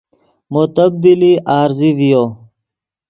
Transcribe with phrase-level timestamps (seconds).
[0.51, 2.23] مو تبدیلی عارضی ڤیو